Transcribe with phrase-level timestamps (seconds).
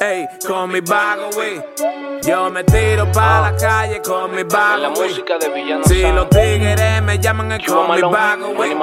[0.00, 1.60] ey, con mi vago, wey.
[2.22, 5.08] Yo me tiro pa' la calle con mi vago, La wey.
[5.10, 8.74] música de Villano Si los tigres me llaman es Chupa con mi vago, wey.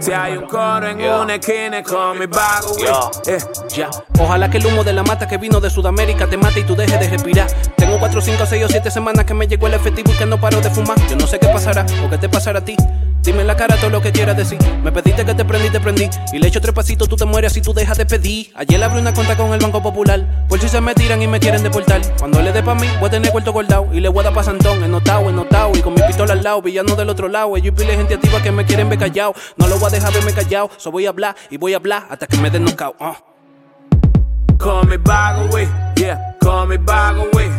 [0.00, 1.20] Si hay un coro en Yeah.
[1.20, 2.84] una esquina es con mi vago, wey.
[3.26, 3.34] Yeah.
[3.36, 3.38] Eh,
[3.76, 3.90] Ya.
[4.18, 6.74] Ojalá que el humo de la mata que vino de Sudamérica te mate y tú
[6.74, 7.48] dejes de respirar.
[7.76, 10.40] Tengo 4, 5, 6 o 7 semanas que me llegó el efectivo y que no
[10.40, 10.96] paro de fumar.
[11.08, 12.76] Yo no sé qué pasará o qué te pasará a ti.
[13.22, 14.58] Dime en la cara todo lo que quieras decir.
[14.82, 16.10] Me pediste que te prendí, te prendí.
[16.32, 18.50] Y le echo tres pasitos, tú te mueres si tú dejas de pedir.
[18.54, 20.46] Ayer abrí una cuenta con el Banco Popular.
[20.48, 22.00] Por si se me tiran y me quieren deportar.
[22.18, 23.88] Cuando le dé pa' mí, voy a tener cuarto guardado.
[23.92, 25.70] Y le voy a dar pa' Santón, ennotado, ennotado.
[25.76, 27.56] Y con mi pistola al lado, villano del otro lado.
[27.56, 29.34] Ellos y gente activa que me quieren ver callado.
[29.56, 30.70] No lo voy a dejar verme callado.
[30.76, 32.96] So voy a hablar y voy a hablar hasta que me den knockout.
[33.00, 33.16] ah.
[34.58, 35.68] con mi vago, wey.
[35.96, 37.50] Yeah, con mi vago, wey.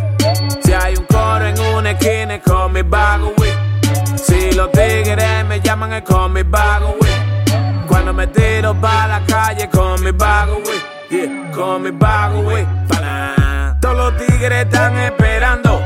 [6.02, 7.86] Con mi vago, wey.
[7.88, 10.82] Cuando me tiro pa' la calle con mi vago, wey.
[11.10, 12.66] Yeah, con mi vago, wey.
[13.80, 15.80] Todos los tigres están esperando.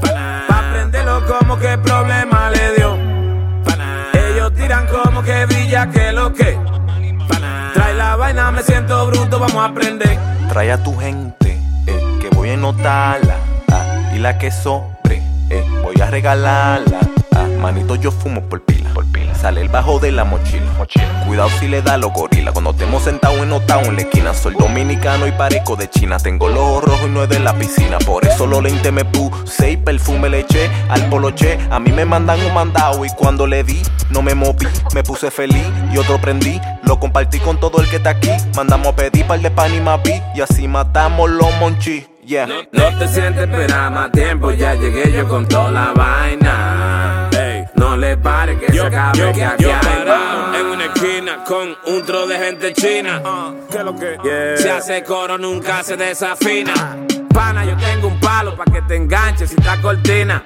[0.00, 2.96] Pa' pa' prenderlo como que problema le dio.
[3.64, 6.56] Pa' Ellos tiran como que brilla que lo que.
[7.28, 10.18] Pa' Trae la vaina, me siento bruto, vamos a aprender.
[10.50, 13.36] Trae a tu gente, eh, que voy a notarla.
[13.72, 17.00] ah, y la que sobre, eh, voy a regalarla.
[17.62, 18.90] Manito, yo fumo por pila.
[18.92, 19.34] Por pila.
[19.34, 20.70] Sale el bajo de la mochila.
[20.76, 21.24] mochila.
[21.26, 22.52] Cuidado si le da los gorilas.
[22.52, 24.34] Cuando estemos sentados en notado en la esquina.
[24.34, 26.18] Soy dominicano y parezco de China.
[26.18, 27.98] Tengo los ojos rojos y no es de la piscina.
[27.98, 31.58] Por eso los lentes me puse y perfume le eché al poloche.
[31.70, 34.66] A mí me mandan un mandado y cuando le di, no me moví.
[34.94, 36.60] Me puse feliz y otro prendí.
[36.82, 38.30] Lo compartí con todo el que está aquí.
[38.56, 40.20] Mandamos a pedir par de pan y mapi.
[40.34, 42.08] Y así matamos los monchis.
[42.24, 42.46] Yeah.
[42.46, 46.61] No te sientes esperar más tiempo, ya llegué yo con toda la vaina.
[47.82, 52.02] No le pare que se acabe que aquí hay parado en una esquina con un
[52.06, 53.20] tro de gente china.
[53.68, 54.16] ¿Qué lo que?
[54.22, 54.56] Yeah.
[54.56, 56.72] Se hace coro, nunca se desafina.
[57.34, 60.44] Pana, yo tengo un palo pa' que te enganches si está cortina.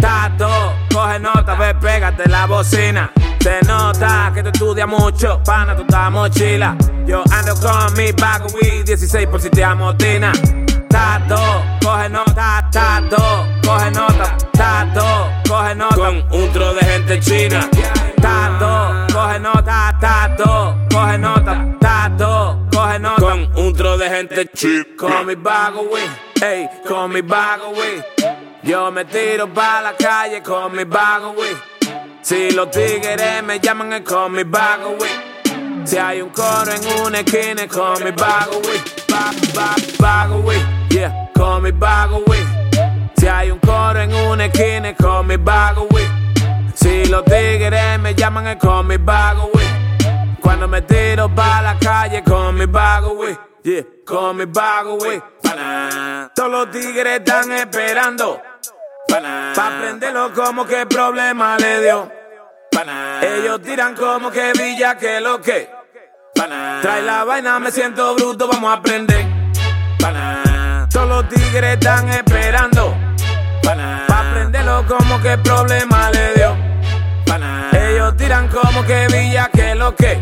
[0.00, 0.48] Tato,
[0.94, 3.10] coge nota, ve, pégate la bocina.
[3.40, 6.76] Se nota que tú estudias mucho, pana, tú estás mochila.
[7.04, 10.30] Yo ando con mi bago weed, 16 por si te amotina.
[10.88, 11.36] Tato,
[11.82, 15.94] coge nota, tato, coge nota, tato, coge nota.
[15.94, 16.45] Con un tro
[17.16, 17.68] de china.
[18.20, 23.20] Tato, coge nota, tato, coge nota, tato, coge nota.
[23.20, 24.84] Con un tro de gente china.
[24.98, 26.08] Con mi vago, wey,
[26.42, 28.02] ey, con mi vago, wey.
[28.62, 31.56] Yo me tiro pa' la calle con mi vago, wey.
[32.22, 35.84] Si los tigres me llaman es con mi vago, wey.
[35.84, 38.80] Si hay un coro en una esquina es con mi vago, wey.
[39.98, 40.60] Vago, wey,
[40.90, 42.44] yeah, con mi vago, wey.
[43.16, 46.04] Si hay un coro en una esquina es con mi vago, wey.
[47.04, 50.36] Los tigres me llaman es con mi vago, wey.
[50.40, 53.36] Cuando me tiro pa' la calle con mi vago, wey.
[53.62, 54.98] Yeah, con mi vago.
[55.42, 58.40] Pa' Todos los tigres están esperando.
[59.08, 59.20] Pa'
[59.54, 62.10] pa prenderlo como que problema le dio.
[63.22, 65.68] Ellos tiran como que brilla que lo que.
[66.34, 69.24] Trae la vaina, me siento bruto, vamos a aprender.
[70.90, 72.94] Todos los tigres están esperando.
[73.62, 76.35] Pa' pa prenderlo como que problema le dio.
[78.26, 80.18] Tiran como que brilla que lo que.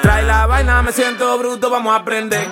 [0.00, 2.46] Trae la vaina, me siento bruto, vamos a aprender.